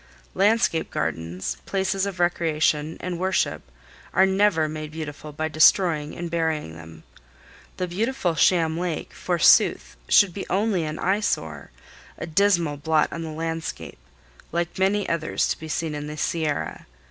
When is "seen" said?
15.67-15.93